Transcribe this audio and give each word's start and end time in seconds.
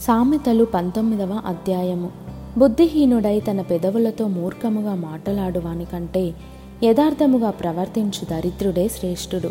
సామెతలు 0.00 0.64
పంతొమ్మిదవ 0.64 1.42
అధ్యాయము. 1.46 2.10
బుద్ధిహీనుడై 2.58 3.40
తన 3.40 3.60
పెదవులతో 3.60 4.28
మూర్ఖముగా 4.28 4.94
మాటలాడువాని 4.94 5.84
కంటే 5.84 6.34
యథార్థముగా 6.84 7.50
ప్రవర్తించు 7.50 8.24
దరిద్రుడే 8.24 8.88
శ్రేష్ఠుడు. 8.88 9.50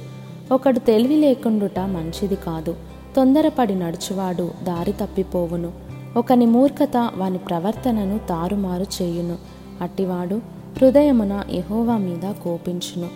ఒకడు 0.53 0.79
తెలివి 0.79 1.15
లేకుండుట 1.15 1.79
మంచిది 1.79 2.35
కాదు. 2.35 2.75
తొందరపడి 3.15 3.75
నడుచువాడు 3.75 4.49
దారి 4.63 4.91
తప్పిపోవును. 4.91 5.71
ఒకని 6.17 6.45
మూర్ఖత 6.45 7.09
వాని 7.17 7.37
ప్రవర్తనను 7.37 8.19
తారుమారు 8.29 9.03
చేయును. 9.03 9.35
అట్టివాడు 9.81 10.35
హృదయమున 10.77 11.43
ఎహోవా 11.51 11.97
మీద 11.97 12.33
కోపించును. 12.43 13.07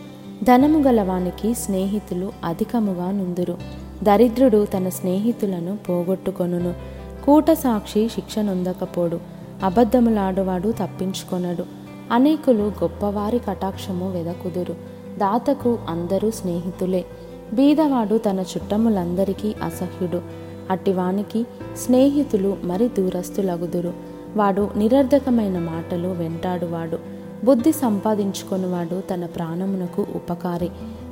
ధనము 0.43 0.79
గలవానికి 0.79 1.53
స్నేహితులు 1.53 2.31
అధికముగా 2.43 3.11
నుందురు. 3.11 3.57
దరిద్రుడు 4.03 4.67
తన 4.77 4.89
స్నేహితులను 4.89 5.77
పోగొట్టుకొనును. 5.89 7.00
కూట 7.25 7.51
సాక్షి 7.51 8.09
శిక్షనొందకపోడు. 8.09 9.19
అబద్ధములాడువాడు 9.63 10.71
తప్పించుకొనడు. 10.71 11.65
అనేకులు 12.11 12.71
గొప్పవారి 12.83 13.39
కటాక్షము 13.39 14.11
వెదకుదురు. 14.11 14.73
దాతకు 15.17 15.79
అందరూ 15.89 16.31
స్నేహితులే. 16.31 17.05
బీదవాడు 17.53 18.17
తన 18.17 18.39
చుట్టములందరికీ 18.39 19.55
అసహ్యుడు. 19.63 20.21
అట్టివానికి 20.69 21.45
స్నేహితులు 21.77 22.57
మరి 22.63 22.87
దూరస్తులగుదురు 22.87 23.93
వాడు 24.35 24.69
నిరర్ధకమైన 24.75 25.59
మాటలు 25.59 26.07
వెంటాడువాడు. 26.07 26.97
బుద్ధి 27.45 27.71
సంపాదించుకొనివాడు 27.71 29.01
తన 29.01 29.25
ప్రాణమునకు 29.25 30.07
ఉపకారి. 30.15 30.69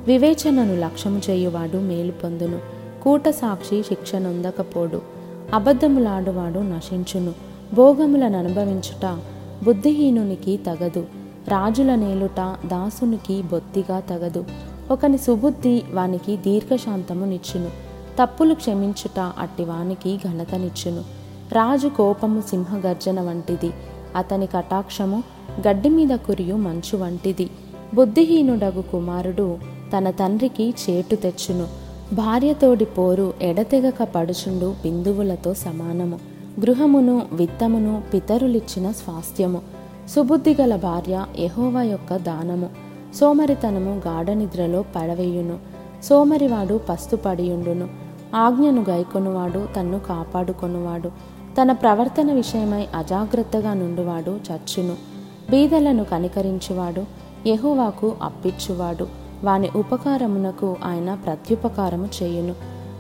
వివేచనను 0.08 0.80
లక్ష్యము 0.80 1.22
చేయువాడు 1.30 1.78
మేలు 1.78 2.12
పొందును. 2.12 2.60
కూట 3.04 3.30
సాక్షి 3.30 3.84
శిక్ష 3.84 4.16
నొందకపోడు 4.16 5.19
అబద్ధములాడువాడు 5.54 6.60
నశించును. 6.60 7.34
భోగములను 7.74 8.40
అనుభవించుట 8.40 9.18
బుద్ధిహీనునికి 9.64 10.58
తగదు. 10.58 11.06
రాజుల 11.48 11.96
నేలుట 11.96 12.56
దాసునికి 12.66 13.42
బొత్తిగా 13.42 14.00
తగదు. 14.00 14.46
ఒకని 14.92 15.18
సుబుద్ధి 15.18 15.82
వానికి 15.94 16.38
దీర్ఘశాంతము 16.38 17.26
నిచ్చును. 17.26 17.68
తప్పులు 18.22 18.54
క్షమించుట 18.54 19.20
అట్టి 19.20 19.64
వానికి 19.64 20.18
ఘనతనిచ్చును 20.18 21.02
రాజు 21.52 21.88
కోపము 21.88 22.42
సింహగర్జన 22.42 23.22
వంటిది. 23.22 23.72
అతని 24.16 24.46
కటాక్షము 24.46 25.24
గడ్డి 25.68 25.90
మీద 25.90 26.10
కురియు 26.10 26.56
మంచు 26.56 26.98
వంటిది. 26.98 27.50
బుద్ధిహీనుడగు 27.94 28.82
కుమారుడు 28.82 29.58
తన 29.98 30.10
తండ్రికి 30.10 30.74
చేటు 30.90 31.16
తెచ్చును. 31.16 31.89
భార్యతోడి 32.14 32.86
పోరు 32.86 33.34
ఎడతెగక 33.42 34.04
పడుచుండు 34.04 34.76
బిందువులతో 34.84 35.54
సమానము. 35.54 36.20
గృహమును 36.60 37.22
విత్తమును 37.34 38.04
పితరులిచ్చిన 38.14 38.92
స్వాస్థ్యము. 38.92 39.62
సుబుద్ధి 40.10 40.56
గల 40.62 40.76
భార్య 40.76 41.26
యహోవా 41.40 41.82
యొక్క 41.82 42.16
దానము. 42.16 42.70
సోమరితనము 43.16 44.02
గాఢనిద్రలో 44.08 44.86
పడవేయును. 44.96 45.58
సోమరివాడు 46.04 46.80
పస్తుపడియుండును. 46.90 47.88
ఆజ్ఞను 48.36 48.86
గైకొనువాడు 48.90 49.68
తన్ను 49.76 50.00
కాపాడుకొనువాడు. 50.00 51.10
తన 51.62 51.72
ప్రవర్తన 51.72 52.34
విషయమై 52.34 52.88
అజాగ్రత్తగా 52.96 53.74
నుండువాడు 53.74 54.32
చచ్చును. 54.32 54.94
బీదలను 55.50 56.04
కనికరించువాడు 56.04 57.04
యహోవాకు 57.48 58.16
అప్పిచ్చువాడు. 58.22 59.19
వాని 59.44 59.70
ఉపకారమునకు 59.76 60.76
ఆయన 60.84 61.14
ప్రత్యుపకారము 61.14 62.10
చేయును. 62.24 62.56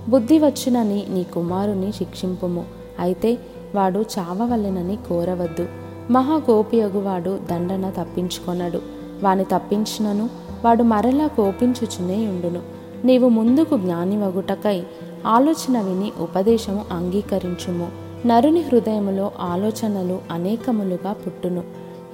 బుద్ధి 0.09 0.39
వచ్చినని 0.39 1.05
నీ 1.09 1.23
కుమారుని 1.23 1.91
శిక్షింపుము. 1.91 2.65
అయితే 2.99 3.37
వాడు 3.75 3.99
చావవలెనని 3.99 4.95
కోరవద్దు. 5.09 5.67
మహాగోపియగువాడు 6.11 7.39
దండన 7.51 7.89
తప్పించుకొనడు. 7.89 8.81
వాని 9.23 9.43
తప్పించినను 9.43 10.29
వాడు 10.65 10.83
మరలా 10.83 11.27
కోపించుచునే 11.27 12.27
ఉండును. 12.27 12.61
నీవు 13.05 13.29
ముందుకు 13.29 13.77
జ్ఞానివగుటకై 13.77 14.83
ఆలోచన 15.25 15.81
విని 15.81 16.11
ఉపదేశము 16.19 16.85
అంగీకరించుము. 16.91 17.87
నరుని 18.27 18.61
హృదయములో 18.61 19.31
ఆలోచనలు 19.39 20.19
అనేకములుగా 20.31 21.13
పుట్టును. 21.13 21.63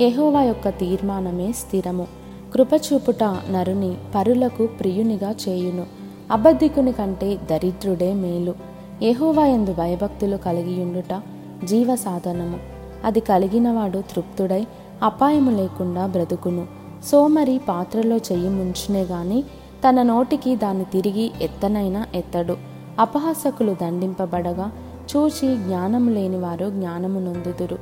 యహోవా 0.01 0.43
యొక్క 0.43 0.69
తీర్మానమే 0.69 1.51
స్థిరము. 1.51 2.07
కృపచూపుట 2.55 3.23
నరుని 3.23 3.97
పరులకు 4.15 4.65
ప్రియునిగా 4.65 5.31
చేయును. 5.31 5.85
అబద్ధికుని 6.31 6.91
కంటే 6.91 7.37
దరిద్రుడే 7.51 8.13
మేలు. 8.13 8.53
యెహోవా 9.01 9.45
యందు 9.45 9.73
భయభక్తులు 9.73 10.37
కలిగియుండుట 10.37 11.21
జీవ 11.63 11.95
సాధనము 11.95 12.57
అది 13.03 13.19
కలిగినవాడు 13.19 13.97
తృప్తుడై 13.97 14.67
అపాయము 15.03 15.51
లేకుండా 15.51 16.05
బ్రతుకును. 16.05 16.67
సోమరి 17.11 17.61
పాత్రలో 17.67 18.17
చెయ్యి 18.17 18.49
ముంచునే 18.49 19.01
గాని 19.01 19.43
తన 19.89 20.01
నోటికి 20.01 20.55
దాన్ని 20.55 20.85
తిరిగి 20.85 21.31
ఎత్తనైనా 21.41 22.05
ఎత్తడు. 22.15 22.57
అపహాసకులు 22.99 23.75
దండింపబడగా 23.81 24.71
చూచి 25.15 25.57
జ్ఞానము 25.57 26.09
లేని 26.09 26.37
వారు 26.37 26.69
జ్ఞానము 26.69 27.19
నొందుదురు. 27.19 27.77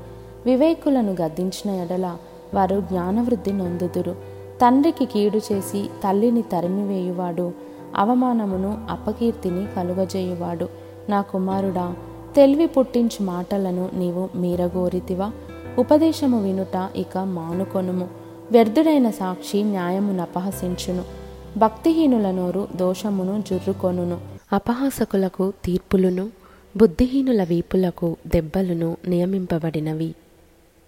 వివేకులను 0.46 1.12
గద్దించిన 1.22 1.76
ఎడల 1.76 2.18
వారు 2.54 2.82
జ్ఞానవృద్ధి 2.82 3.54
నొందుదురు. 3.54 4.33
తండ్రికి 4.64 5.06
కీడు 5.06 5.38
చేసి 5.38 5.90
తల్లిని 6.04 6.42
తరిమివేయువాడు. 6.42 7.52
అవమానమును 7.96 8.88
అపకీర్తిని 8.90 9.66
కలుగజేయువాడు. 9.76 10.70
నా 11.10 11.22
కుమారుడా 11.22 11.96
తెలివి 12.36 12.66
పుట్టించు 12.66 13.26
మాటలను 13.26 13.90
నీవు 13.94 14.30
మీరగోరితివా. 14.36 15.32
ఉపదేశము 15.80 16.44
వినుట 16.44 16.90
ఇక 16.96 17.18
మానుకొనుము. 17.18 18.08
వ్యర్థుడైన 18.52 19.10
సాక్షి 19.10 19.64
న్యాయమును 19.64 20.22
అపహసించును. 20.22 21.04
భక్తిహీనుల 21.58 22.32
నోరు 22.32 22.68
దోషమును 22.76 23.44
జుర్రుకొనును. 23.50 24.18
అపహాసకులకు 24.54 25.54
తీర్పులను 25.66 26.30
బుద్ధిహీనుల 26.78 27.44
వీపులకు 27.44 28.16
దెబ్బలను 28.28 28.98
నియమింపబడినవి. 29.08 30.16